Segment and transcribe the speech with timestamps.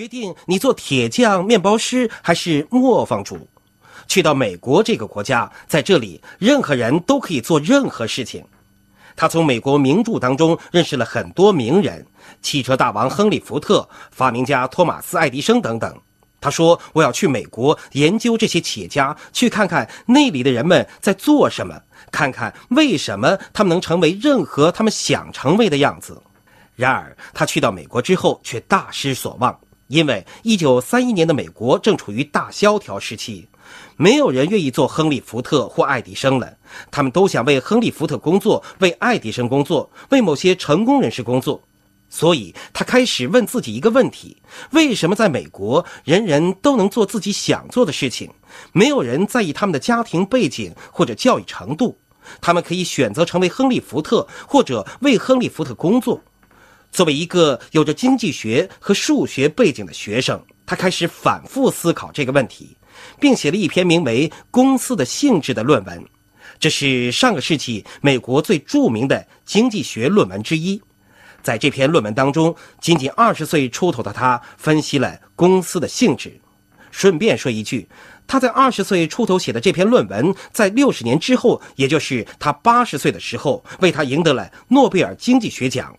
[0.00, 3.46] 决定你做铁匠、面包师还是磨坊主。
[4.08, 8.42] 去到美国这个国家，在这里任何人都可以做任何事情。
[9.14, 12.06] 他从美国名著当中认识了很多名人，
[12.40, 15.94] 汽车大王亨利·福特、发明家托马斯·爱迪生等等。
[16.40, 21.78] 他说：“我要去美国研究这些企业家，去看看那里的人们在做什么，
[22.10, 26.22] 看看为什么他们能成为任何他们想成为的样子。”
[26.74, 29.60] 然而，他去到美国之后却大失所望，
[29.90, 33.48] 因为1931年的美国正处于大萧条时期。
[33.96, 36.56] 没有人愿意做亨利·福特或爱迪生了，
[36.92, 41.60] 他们都想为亨利·福特工作，为爱迪生工作，为某些成功人士工作。
[42.08, 44.36] 所以他开始问自己一个问题：
[44.70, 48.30] 为什么在美国，人人都能做自己想做的事情？
[48.72, 51.98] 没有人在意他们的家庭背景或者教育程度，
[52.40, 56.20] 他们可以选择成为亨利·福特，或者为亨利·福特工作。
[56.90, 62.76] 作为一个有着经济学和数学背景的学生，他开始反复思考这个问题。
[63.18, 66.04] 并写了一篇名为《公司的性质》的论文，
[66.58, 70.80] 这是上个世纪美国最著名的经济学论文之一。
[71.42, 76.38] 在这篇论文当中，仅仅二十岁出头的他分析了公司的性质。
[76.90, 77.88] 顺便说一句，
[78.26, 85.96] 他在二十岁出头写的这篇论文，在六十年之后，也就是他八十岁的时候，为他赢得了诺贝尔经济学奖。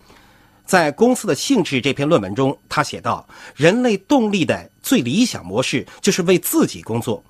[0.65, 7.23] 在《公司的性质》这篇论文中，他写道：“人类动力的最理想模式就是为自己工作。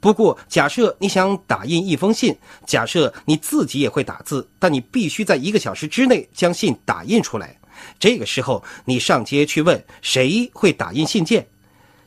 [0.00, 2.36] 不过，假设你想打印一封信，
[2.66, 7.56] 假设你自己也会打字，但你必须在一个小时之内将信打印出来。
[7.98, 11.46] 这个时候，你上街去问谁会打印信件。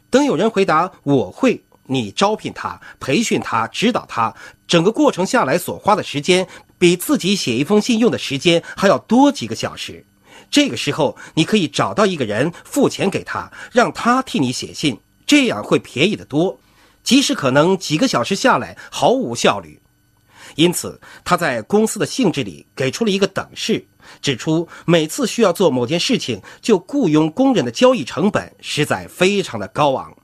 [0.10, 4.34] 等有人回答我会，你招聘他、培训他、指导他，
[4.68, 10.06] 整个过程下来所花的时间，比自己写一封信用的时间还要多几个小时。”
[10.50, 16.60] 这个时候，你可以找到一个人，付钱给他，让他替你写信，这样会便宜得多。
[17.04, 19.82] 即使可能几个小时下来毫无效率，
[20.56, 23.86] 因此他在公司的性质里给出了一个等式，
[24.22, 30.16] 指出每次需要做某件事情就雇佣工人的交易成本实在非常的高昂。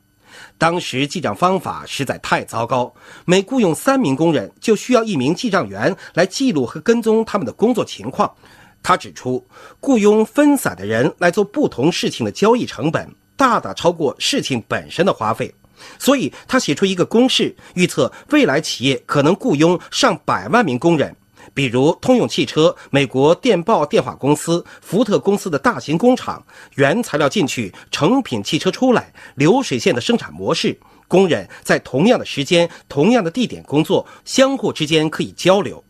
[0.57, 2.93] 当时记账方法实在太糟糕，
[3.25, 8.33] 每雇佣三名工人就需要一名记账员来记录和跟踪他们的工作情况。
[8.81, 9.45] 他指出，
[9.79, 15.53] 雇佣分散的人来做不同事情的交易成本大大超过事情本身的花费，
[15.97, 21.15] 所以他写出一个公式，预测未来企业可能雇佣上百万名工人，
[21.53, 26.43] 比如通用汽车、美国电报电话公司、福特公司的大型工厂，
[26.75, 35.83] 原材料进去，成品汽车出来，流水线的生产模式，工人在同样的时间、同样的地点工作，相互之间可以交流。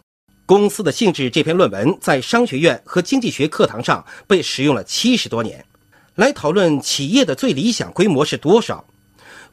[0.50, 5.64] 公司的性质这篇论文在商学院和经济学课堂上被使用了七十多年，
[6.16, 8.84] 来讨论企业的最理想规模是多少。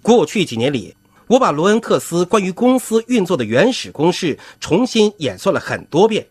[0.01, 0.97] 过去几年里，
[1.27, 6.27] 我把罗恩克斯关于公司运作的原始公式重新演算了很多遍。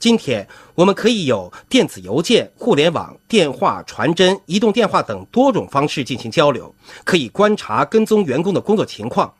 [0.00, 6.74] 今天我们可以有电子邮件、互联网、电话、传真、移动电话等多种方式进行交流，
[7.04, 9.32] 可以观察跟踪员工的工作情况。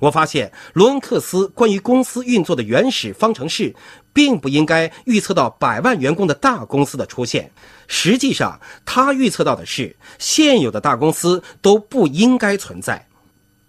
[0.00, 3.74] 我发现罗恩克斯关于公司运作的原始方程式，
[4.18, 7.52] 并不应该预测到百万员工的大公司的出现。
[7.86, 13.06] 实际上，他预测到的是现有的大公司都不应该存在。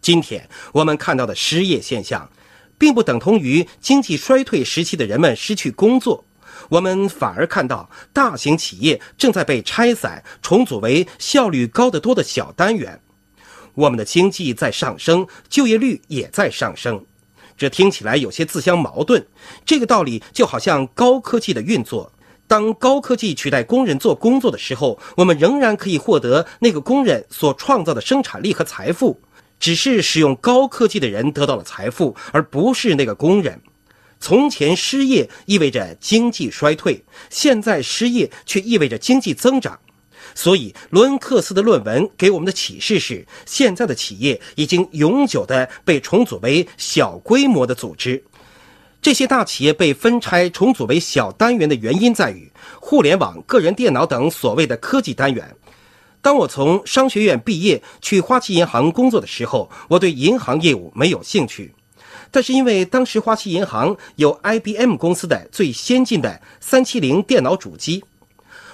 [0.02, 2.28] 今天我们看到的失业现象，
[2.80, 6.26] 并不等同于经济衰退时期的人们失去工作。
[6.70, 13.00] 我们反而看到大型企业正在被拆散、重组为效率高得多的小单元。
[13.76, 17.06] 我们的经济在上升，就业率也在上升，
[17.59, 19.28] 这听起来有些自相矛盾。
[19.66, 22.12] 这个道理就好像高科技的运作，
[22.47, 29.19] 当高科技取代工人做工作的时候，我们仍然可以获得那个工人所创造的生产力和财富，
[29.59, 33.62] 只是使用高科技的人得到了财富，而不是那个工人。
[34.22, 39.80] 从前失业意味着经济衰退，现在失业却意味着经济增长。
[40.35, 48.24] 所以，罗恩克斯的论文给我们的启示是：现在的企业已经永久地被重组为小规模的组织。
[49.01, 52.51] 这些大企业被分拆、重组为小单元的原因在于
[52.81, 55.56] 互联网、个人电脑等所谓的科技单元。
[56.21, 61.74] 当我从商学院毕业去花旗银行工作的时候，我对银行业务没有兴趣，
[62.30, 68.04] 但是因为当时花旗银行有 IBM 公司的最先进的370电脑主机。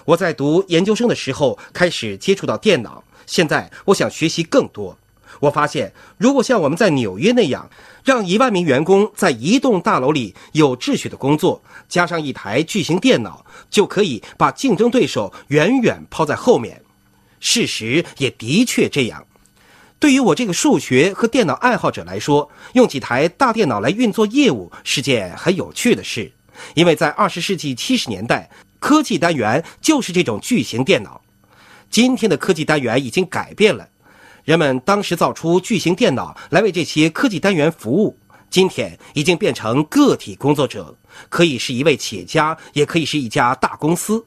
[0.06, 4.98] 我在读研究生的时候开始接触到电脑，现在我想学习更多。
[5.42, 7.69] 我发现，如果像我们在纽约那样，
[8.04, 16.81] 让一万名员工在一栋大楼里有秩序的工作，加上一台巨型电脑，就可以把竞争对手远远抛在后面。
[17.40, 19.25] 事实也的确这样。
[20.00, 26.31] 对于我这个数学和电脑爱好者来说，用几台大电脑来运作业务是件很有趣的事，
[26.75, 28.50] 因为在二十世纪七十年代，
[28.85, 31.19] 科技单元就是这种巨型电脑。
[31.89, 33.89] 今天的科技单元已经改变了，
[34.43, 38.15] 人们当时造出巨型电脑来为这些科技单元服务，
[38.47, 40.95] 今天已经变成个体工作者，
[41.29, 44.23] 可以是一位企业家，也可以是一家大公司。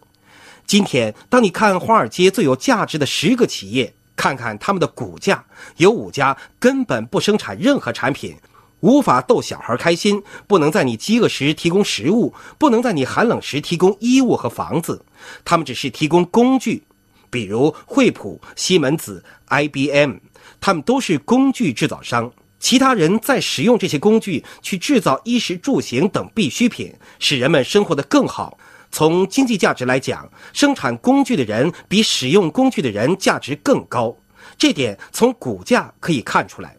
[0.66, 3.94] 今天，当你看华尔街最有价值的十个企业。
[4.16, 5.44] 看看他们的股价，
[5.76, 8.34] 有五家根本不生产任何产品，
[8.80, 15.04] 无法逗小孩开心，不能在你饥饿时提供食物，不能在你寒冷时提供衣物和房子，
[15.44, 16.84] 他们只是提供工具，
[17.28, 20.18] 比如惠普、西门子、IBM，
[20.60, 22.30] 他们都是工具制造商。
[22.60, 28.58] 其他人在使用这些工具去制造衣食住行等必需品，使人们生活得更好。
[28.90, 34.16] 从经济价值来讲，生产工具的人比使用工具的人价值更高，
[34.56, 36.76] 这点从股价可以看出来。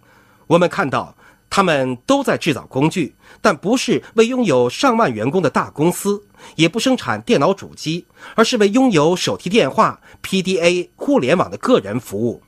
[0.48, 1.16] 我们看到，
[1.50, 6.24] 他们都在制造工具，但不是为拥有上万员工的大公司，
[6.56, 8.06] 也不生产电脑主机，
[8.36, 12.44] 而是为拥有手提电话、PDA、互联网的个人服务。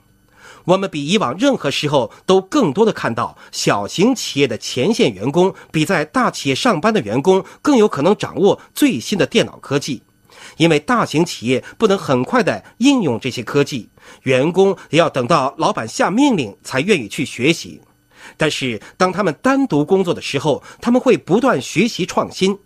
[0.66, 10.04] 我们比以往任何时候都更多的看到，小型企业的前线员工比在大企业上班的员工更有可能掌握最新的电脑科技，
[10.58, 13.90] 因为大型企业不能很快的应用这些科技，
[14.22, 17.82] 员工也要等到老板下命令才愿意去学习。
[18.38, 22.60] 但是当他们单独工作的时候，他们会不断学习创新，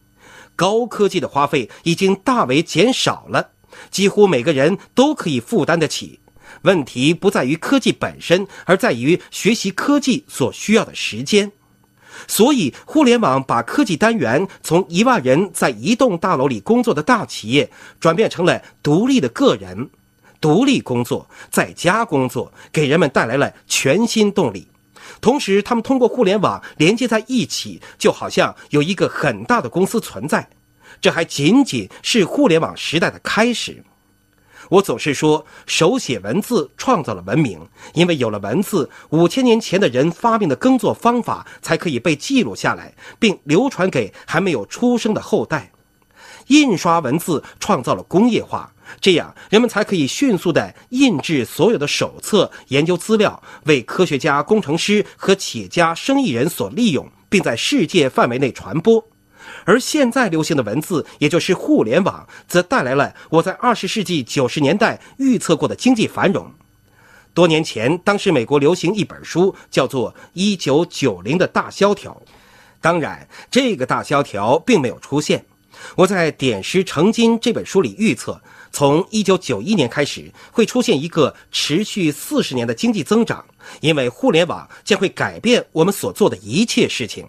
[0.55, 3.51] 高科技的花费已经大为减少了，
[3.89, 6.19] 几乎每个人都可以负担得起。
[6.61, 11.51] 问题不在于科技本身，而在于学习科技所需要的时间。
[12.27, 17.69] 所以，互联网把科技单元从一万人在一栋大楼里工作的大企业，
[17.99, 19.89] 转变成了独立的个人，
[20.39, 24.67] 独立工作，在家工作，给人们带来了全新动力。
[25.21, 30.47] 同时，他们通过互联网连接在一起，就好像有一个很大的公司存在。
[31.01, 33.83] 这还仅仅是互联网时代的开始。
[34.69, 37.59] 我总是说，手写文字创造了文明，
[37.93, 45.71] 因为有了文字，五千年前的人发明的耕作方法才可以被记录下来，并流传给还没有出生的后代。
[46.47, 59.07] 印刷文字创造了工业化，这样人们才可以迅速地印制所有的手册、研究资料，为科学家、工程师和企业家、生意人所利用，并在世界范围内传播。
[59.63, 66.51] 而现在流行的文字，也就是互联网，则带来了我在二十世纪九十年代预测过的经济繁荣。
[67.33, 72.11] 多年前，当时美国流行一本书，叫做《一九九零的大萧条》。
[72.79, 75.45] 当然，这个大萧条并没有出现。
[75.95, 78.41] 我在《点石成金》这本书里预测，
[78.75, 83.45] 从一九九一年开始会出现一个持续四十年的经济增长，
[83.79, 87.25] 因为互联网将会改变我们所做的一切事情。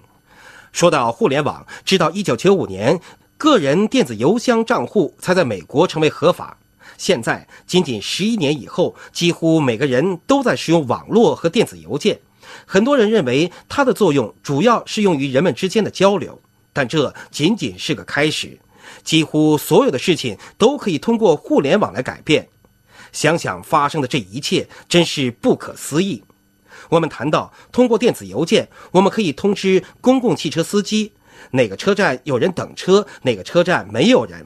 [0.73, 3.01] 说到互联网，直到1995年，
[3.39, 6.59] 个人电子邮箱账户才在美国成为合法。
[6.99, 12.19] 现在仅仅十一年以后，几乎每个人都在使用网络和电子邮件。
[12.67, 16.41] 很多人认为它的作用主要是用于人们之间的交流，
[16.73, 18.59] 但这仅仅是个开始。
[19.07, 22.47] 几乎所有的事情都可以通过互联网来改变。
[23.13, 26.23] 想想发生的这一切，真是不可思议。
[26.91, 31.13] 我们谈到通过电子邮件，我们可以通知公共汽车司机
[31.53, 34.45] 哪个车站有人等车，哪个车站没有人。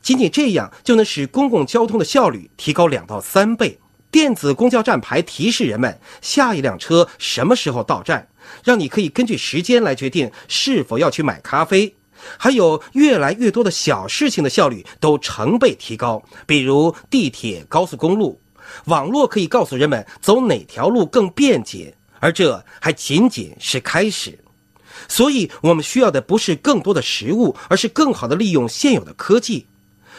[0.00, 3.78] 仅仅这样就能使公共交通的效率提高两到三倍。
[4.10, 8.28] 电子公交站牌提示人们下一辆车什么时候到站，
[8.62, 11.94] 让你可以根据时间来决定是否要去买咖啡。
[12.38, 18.40] 还有越来越多的小事情的效率都成倍提高，比如地铁、高速公路。
[18.86, 24.38] 网络可以告诉人们走哪条路更便捷，而这还仅仅是开始。
[25.08, 29.66] 所以，我们需要的不是更多的食物，而是更好的利用现有的科技。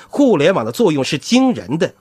[0.09, 1.93] 互联网的作用是惊人的。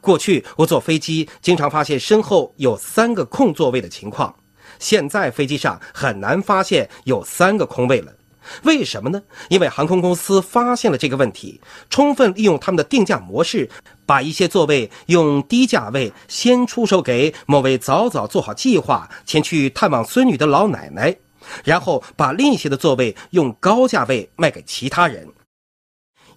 [0.00, 4.34] 过去，我坐飞机经常发现身后有三个空座位的情况，
[4.80, 8.12] 现在飞机上很难发现有三个空位了。
[8.62, 9.22] 为什么呢？
[9.48, 11.60] 因为航空公司发现了这个问题，
[11.90, 13.68] 充分利用他们的定价模式，
[14.04, 21.16] 把一些座位用低价位先出售给某位早早做好计划前去探望孙女的老奶奶，
[21.64, 25.28] 然后把另一些的座位用高价位卖给其他人。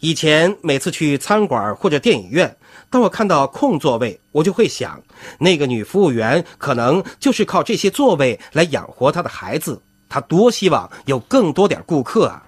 [0.01, 2.55] 以前每次去餐馆或者电影院，
[2.89, 5.03] 当我看到空座位，我就会想，
[5.39, 9.81] 那个女服务员可能就是靠这些座位来养活她的孩子。
[10.09, 12.43] 他多希望有更多点顾客啊！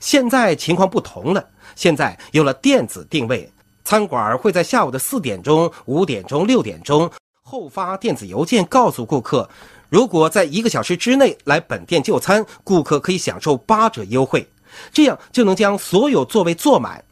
[0.00, 3.50] 现在情况不同了，现在有了电子定位，
[3.84, 7.10] 餐馆会在下午的四点钟、五点钟、六点钟
[7.42, 9.48] 后发电子邮件告诉顾客，
[9.88, 14.46] 如果在一个小时之内来本店就餐，顾客可以享受八折优惠，
[14.92, 17.02] 这样就能将所有座位坐满。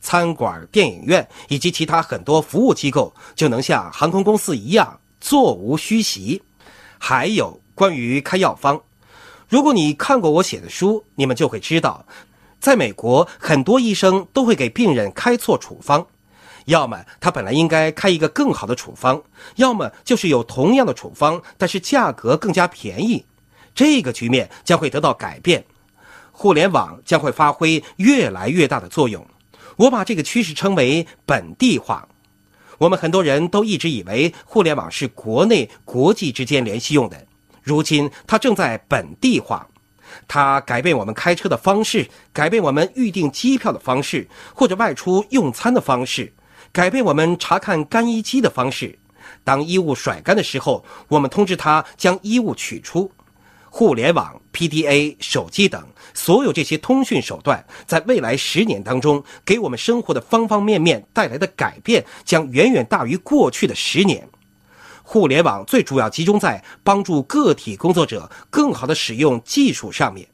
[0.00, 6.40] 餐馆、电影院以及其他很多服务机构就能像航空公司一样座无虚席。
[6.98, 8.80] 还有关于开药方，
[9.50, 12.06] 如果你看过我写的书，你们就会知道，
[12.60, 16.06] 在美国很多医生都会给病人开错处方，
[16.66, 19.20] 要么他本来应该开一个更好的处方，
[19.56, 23.24] 要么就是有同样的处方，但是价格更加便宜。
[23.74, 25.64] 这个局面将会得到改变，
[26.30, 29.26] 互联网将会发挥越来越大的作用。
[29.78, 32.06] 我把这个趋势称为本地化。
[32.78, 37.26] 我们很多人都一直以为互联网是国内国际之间联系用的，
[37.62, 39.66] 如今它正在本地化，
[40.26, 46.32] 它改变我们开车的方式，改变我们预订机票的方式，或者外出用餐的方式，
[46.72, 48.98] 改变我们查看干衣机的方式。
[49.44, 53.10] 当衣物甩干的时候，我们通知他将衣物取出。
[53.72, 55.80] 互联网、PDA、手机等
[56.12, 64.28] 所有这些通讯手段，在未来十年当中，给我们生活的方方面面带来的改变，将远远大于过去的十年。
[65.12, 70.24] 互联网最主要集中在帮助个体工作者更好地使用技术上面。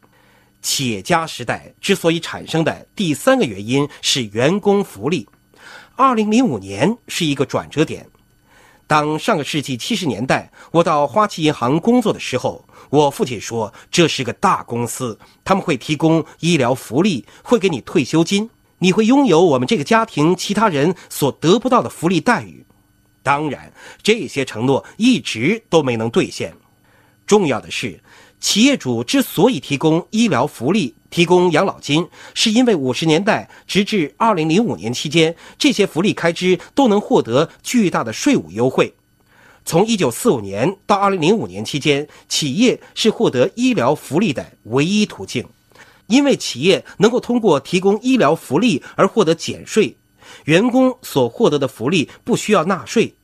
[0.61, 5.27] 企业家时代之所以产生的第三个原因是员工福利。
[5.95, 8.07] 二零零五年是一个转折点。
[8.87, 22.67] 当上个世纪七十年代我到花旗银行工作的时候，我父亲说这是个大公司，他们会提供医疗福利，会给你退休金，你会拥有我们这个家庭其他人所得不到的福利待遇。
[23.27, 23.73] 当然，
[24.05, 26.55] 这些承诺一直都没能兑现。
[27.27, 27.99] 重要的是，
[28.39, 38.95] 企业主之所以提供医疗福利、提供养老金，是因为五十年代直至二零零五年期间，这些福利开支都能获得巨大的税务优惠。
[39.65, 45.45] 从一九四五年到二零零五年期间，企业是获得医疗福利的唯一途径，
[46.07, 49.97] 因为企业能够通过提供医疗福利而获得减税，
[50.45, 53.15] 员工所获得的福利不需要纳税。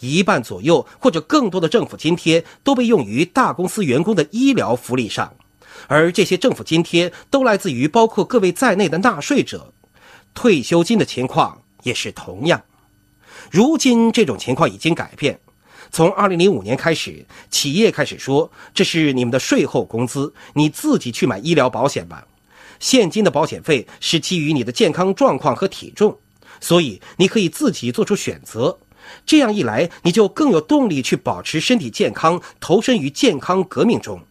[0.00, 5.34] 一半左右或者更多的政府津贴都被用于大公司员工的医疗福利上，
[5.88, 9.72] 而这些政府津贴都来自于包括各位在内的纳税者。
[10.34, 12.62] 退休金的情况也是同样。
[13.50, 15.40] 如今这种情况已经改变，
[15.90, 22.26] 从2005年开始，企业开始说这是你们的税后工资，你自己去买医疗保险吧。
[22.78, 26.16] 现金的保险费是基于你的健康状况和体重，
[26.62, 28.78] 所以你可以自己做出选择。
[29.26, 34.22] 这样一来，你就更有动力去保持身体健康，投身于健康革命中。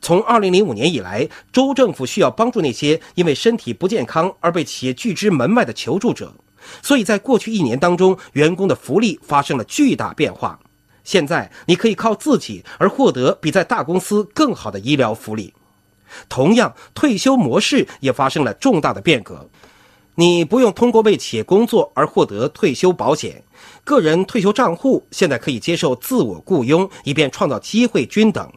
[0.00, 6.32] 从2005年以来，州政府需要帮助那些因为身体不健康而被企业拒之门外的求助者，
[6.82, 10.58] 所以在过去一年当中，员工的福利发生了巨大变化。
[11.04, 15.52] 现在，你可以靠自己而获得比在大公司更好的医疗福利。
[16.28, 19.48] 同样，退休模式也发生了重大的变革。
[20.20, 23.40] 你不用通过为企业工作而获得退休保险，
[23.84, 28.52] 个人退休账户现在可以接受自我雇佣，以便创造机会均等。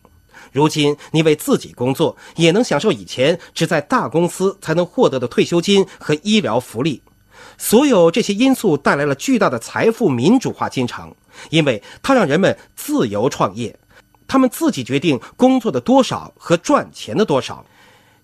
[0.51, 6.99] 如今你为自己工作，也能享受以前只在大公司才能获得的退休金和医疗福利。
[7.59, 11.13] 所有这些因素带来了巨大的财富民主化进程，
[11.51, 13.77] 因为它让人们自由创业，
[14.27, 17.63] 他们自己决定工作的多少和赚钱的多少。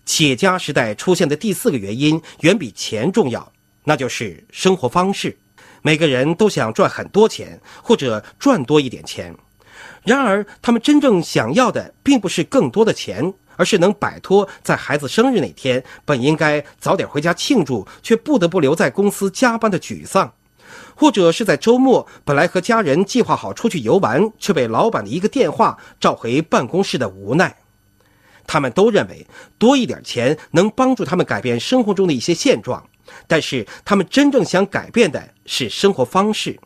[0.07, 3.51] 企业家时代出现的第四个原因远比钱重要，
[3.83, 5.37] 那就是生活方式。
[5.81, 9.35] 每个人都想赚很多钱，或者赚多一点钱。
[10.03, 20.33] 然而，他们真正想要的并不是更多的钱，而是能摆脱在孩子生日那天本应该早点回家庆祝，却不得不留在公司加班的沮丧，
[20.95, 27.57] 或者是在周末本来和家人计划好出去游玩，却被老板的一个电话召回办公室的无奈。
[28.47, 29.27] 他们都认为
[29.59, 32.83] 多一点钱能帮助他们改变生活中的一些现状，
[33.27, 36.57] 但是他们真正想改变的是生活方式。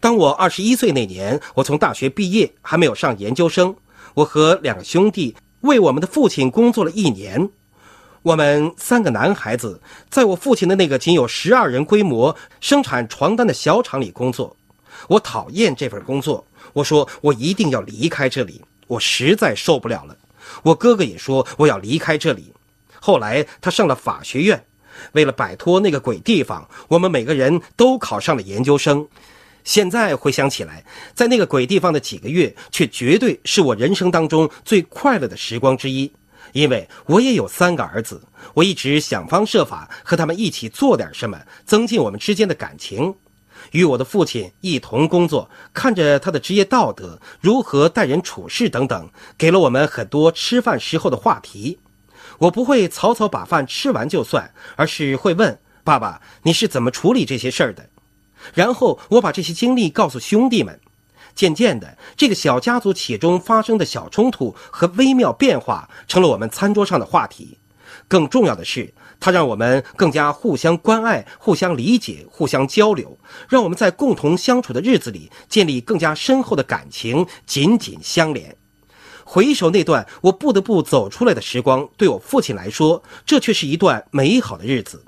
[0.00, 3.76] 当我二十一岁那年，我从大学毕业，还没有上研究生。
[4.14, 7.48] 我和两个兄弟为我们的父亲工作了一年。
[8.22, 14.56] 我们三个男孩子在我父亲的那个仅有十二人规模、生产床单的小厂里工作。
[15.08, 20.16] 我讨厌这份工作，我说我一定要离开这里，我实在受不了了。
[20.62, 22.52] 我哥哥也说我要离开这里。
[23.00, 24.64] 后来他上了法学院，
[25.12, 29.06] 为了摆脱那个鬼地方，我们每个人都考上了研究生。
[29.64, 36.12] 现在回想起来，在那个鬼地方的几个月，却绝对是我人生当中最快乐的时光之一。
[36.52, 38.20] 因为我也有三个儿子，
[38.54, 43.14] 我一直想方设法和他们一起做点什么，增进我们之间的感情。
[43.72, 51.78] 与我的父亲一同工作，看着他的职业道德、如何待人处事等等，给了我们很多吃饭时候的话题。
[52.38, 57.88] 我不会草草把饭吃完就算，而是会问爸爸：“你是怎么处理这些事儿的？”
[58.54, 60.80] 然后我把这些经历告诉兄弟们。
[61.34, 67.56] 渐渐的，这个小家族企业中发生的小冲突和微妙变化，成了我们餐桌上的话题。
[68.08, 73.18] 更重要的是，它让我们更加互相关爱、互相理解、互相交流，
[73.48, 78.56] 让我们在共同相处的日子里建立更加深厚的感情，紧紧相连。
[79.24, 85.04] 回首那段我不得不走出来的时光，对我父亲来说，这却是一段美好的日子。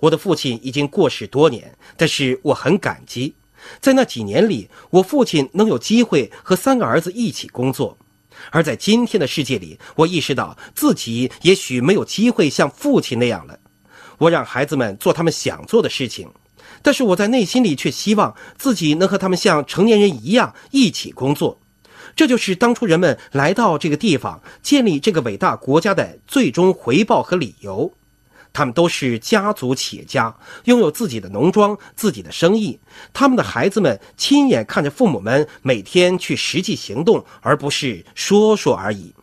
[0.00, 3.34] 我的父亲已经过世多年，但是我很感激，
[3.80, 7.96] 在那几年里，我父亲能有机会和三个儿子一起工作。
[8.50, 13.58] 而在今天的世界里，我意识到自己也许没有机会像父亲那样了。
[14.18, 16.28] 我让孩子们做他们想做的事情，
[16.82, 21.58] 但是我在内心里却希望自己能和他们像成年人一样一起工作。
[22.14, 27.94] 这就是当初人们来到这个地方建立这个伟大国家的最终回报和理由。
[28.52, 32.78] 他们都是家族企业家，拥有自己的农庄、自己的生意。
[33.12, 39.14] 他们的孩子们亲眼看着父母们每天去实际行动，而不是说说而已。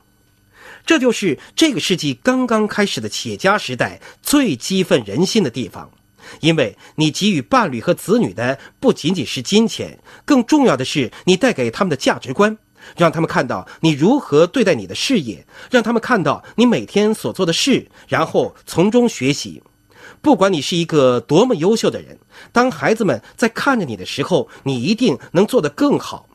[0.85, 5.91] 这就是这个世纪刚刚开始的企业家时代最激愤人心的地方，
[6.39, 12.57] 因为你给予伴侣和子女的不仅仅是金钱，更重要的是你带给他们的价值观。
[12.97, 19.61] 让他们看到你如何对待你的事业，让他们看到你每天所做的事，然后从中学习。
[20.21, 22.19] 不管你是一个多么优秀的人，
[22.51, 26.27] 当孩子们在看着你的时候，你一定能做得更好。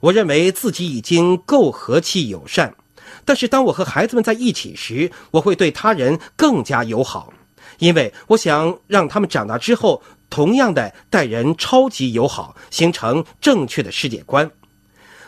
[0.00, 2.74] 我认为自己已经够和气友善，
[3.24, 7.32] 但是当我和孩子们在一起时，我会对他人更加友好，
[7.78, 14.50] 因为我想让他们长大之后同样的待人超级友好，形成正确的世界观。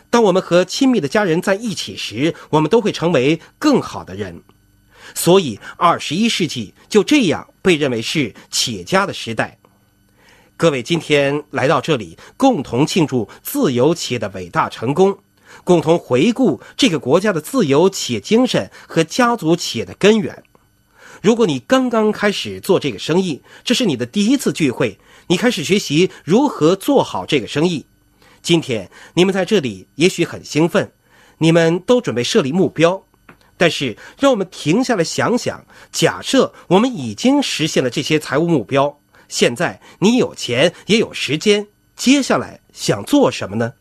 [0.09, 4.41] 当我们和亲密的家人在一起时，我们都会成为更好的人。
[5.13, 9.57] 所以，二十一世纪就这样被认为是企业家的时代。
[10.57, 15.17] 各位，今天来到这里，共同庆祝自由企业的伟大成功，
[15.63, 20.43] 共同回顾这个国家的自由企业精神和家族企业的根源。
[21.21, 27.85] 如果你刚刚开始做这个生意，这是你的第一次聚会，你开始学习如何做好这个生意。
[28.47, 30.93] 今天你们在这里也许很兴奋，
[31.39, 33.03] 你们都准备设立目标，
[33.57, 43.73] 但是让我们停下来想想：假设我们已经实现了这些财务目标，现在你有钱也有时间，接下来想做什么呢？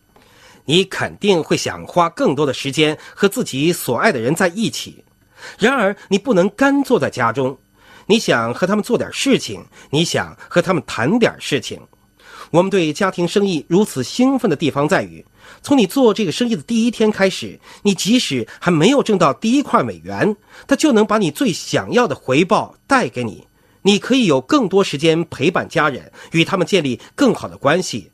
[0.65, 5.05] 你肯定会想花更多的时间和自己所爱的人在一起。
[5.61, 7.57] 然而，你不能干坐在家中，
[8.07, 11.81] 你想和他们做点事情，你想和他们谈点事情。
[12.51, 15.25] 我们对家庭生意如此兴奋的地方在于，
[15.63, 23.47] 从你做这个生意的第一天开始，你即使还没有挣到第一块美元，它就能把你最想要的回报带给你。
[23.83, 28.11] 你可以有更多时间陪伴家人，与他们建立更好的关系，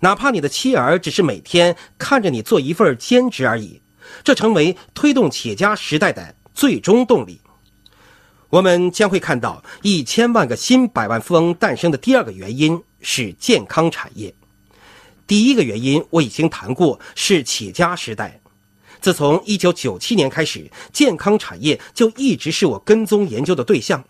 [0.00, 3.82] 哪怕你的妻儿只是每天看着你做一份兼职而已。
[4.24, 7.40] 这成为推动企业家时代的最终动力。
[8.48, 12.82] 我们将会看到一千万个新百万富翁诞生的第二个原因。
[13.00, 14.34] 是健康产业，
[15.26, 18.40] 第一个原因我已经谈过，是企业家时代。
[19.00, 24.04] 自从一九九七年开始，健康产业就一直是我跟踪研究的对象。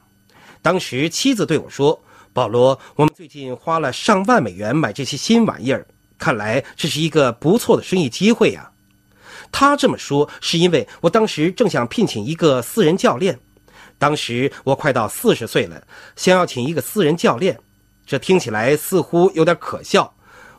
[0.62, 2.02] 当时妻子对我说
[2.34, 5.86] ：“保罗，我们最近花了上万美元买这些新玩意儿，
[6.18, 8.70] 看来这是一个不错的生意机会呀。”
[9.52, 13.38] 他这么说是因为我当时正想聘请一个私人教练。
[13.98, 17.58] 当时我快到四十岁了，想要请一个私人教练。
[18.10, 20.12] 这听起来似乎有点可笑。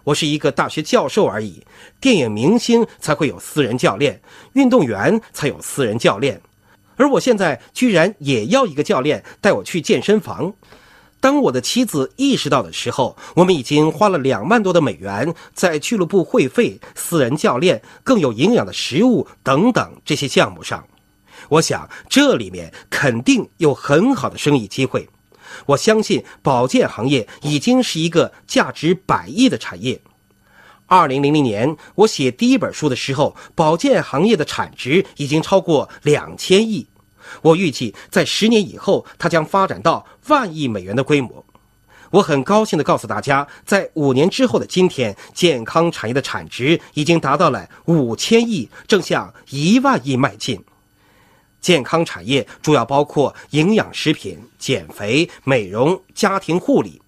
[0.05, 1.67] 我是一个大学教授而已，
[1.99, 4.21] 电影明星才会有私人教练，
[4.53, 6.41] 运动员才有私人教练，
[6.95, 10.53] 而我现在居然也要一个教练带我去健身房。
[11.19, 20.87] 当我的妻子意识到的时候，我们已经花了两万多的美元在俱乐部会费、私人教练、更有营养的食物等等这些项目上。
[21.49, 25.09] 我想这里面肯定有很好的生意机会。
[25.67, 30.01] 我相信保健行业已经是一个价值百亿的产业。
[30.87, 36.87] 二零零零年，我写第一本书的时候，保健行业的产值已经超过两千亿。
[37.43, 41.45] 我预计在十年以后，它将发展到万亿美元的规模。
[42.09, 50.61] 我很高兴地告诉大家，在五年之后的今天，健康产业的产值已经达到了五千亿，正向一万亿迈进。
[51.62, 57.02] 健康产业主要包括营养食品、减肥、美容、家庭护理。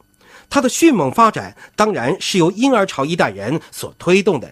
[0.49, 4.47] 它的迅猛发展当然是由婴儿潮一代人所推动的。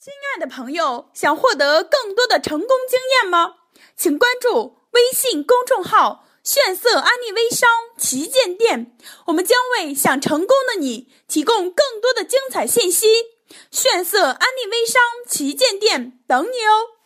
[0.00, 3.54] 亲爱的朋友，想获得更多的成功经验吗？
[3.96, 13.06] 请关注微信公众号“炫色安利微商旗舰店”，我们将为想成功的你提供更多的精彩信息。
[13.70, 17.01] 炫色安利微商旗舰店等你哦！